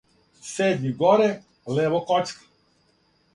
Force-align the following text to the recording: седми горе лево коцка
седми 0.51 0.91
горе 1.01 1.41
лево 1.67 2.05
коцка 2.05 2.41